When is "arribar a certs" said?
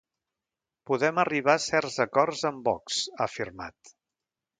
1.23-1.97